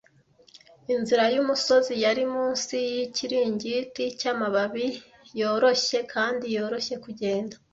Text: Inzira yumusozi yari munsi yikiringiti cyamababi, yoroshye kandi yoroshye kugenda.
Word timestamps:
Inzira 0.93 1.23
yumusozi 1.35 1.93
yari 2.05 2.23
munsi 2.33 2.75
yikiringiti 2.93 4.03
cyamababi, 4.19 4.87
yoroshye 5.39 5.99
kandi 6.13 6.45
yoroshye 6.55 6.95
kugenda. 7.05 7.55